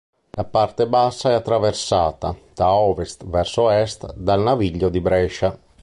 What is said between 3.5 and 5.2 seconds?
est, dal Naviglio di